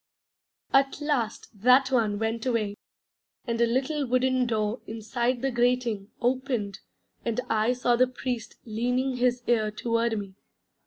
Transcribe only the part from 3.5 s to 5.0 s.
a little wooden door